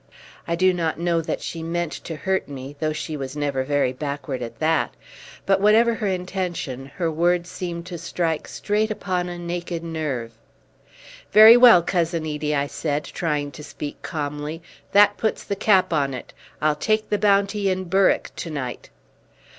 I 0.47 0.55
do 0.55 0.73
not 0.73 0.99
know 0.99 1.21
that 1.21 1.41
she 1.41 1.61
meant 1.61 1.91
to 2.05 2.15
hurt 2.15 2.47
me, 2.49 2.75
though 2.79 2.91
she 2.91 3.15
was 3.15 3.37
never 3.37 3.63
very 3.63 3.93
backward 3.93 4.41
at 4.41 4.57
that; 4.57 4.95
but 5.45 5.61
whatever 5.61 5.93
her 5.93 6.07
intention, 6.07 6.87
her 6.95 7.11
words 7.11 7.51
seemed 7.51 7.85
to 7.85 7.99
strike 7.99 8.47
straight 8.47 8.89
upon 8.89 9.29
a 9.29 9.37
naked 9.37 9.83
nerve. 9.83 10.31
"Very 11.31 11.55
well, 11.55 11.83
Cousin 11.83 12.25
Edie," 12.25 12.55
I 12.55 12.65
said, 12.65 13.03
trying 13.03 13.51
to 13.51 13.63
speak 13.63 14.01
calmly, 14.01 14.63
"that 14.91 15.17
puts 15.17 15.43
the 15.43 15.55
cap 15.55 15.93
on 15.93 16.15
it. 16.15 16.33
I'll 16.63 16.73
take 16.75 17.11
the 17.11 17.19
bounty 17.19 17.69
in 17.69 17.83
Berwick 17.83 18.31
to 18.37 18.49
night." 18.49 18.89